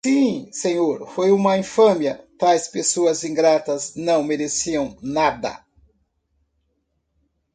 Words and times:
Sim 0.03 0.51
senhor, 0.51 1.05
foi 1.11 1.29
uma 1.31 1.59
infâmia; 1.59 2.27
Tais 2.35 2.67
pessoas 2.67 3.23
ingratas 3.23 3.93
não 3.95 4.23
mereciam 4.23 4.97
nada. 4.99 5.63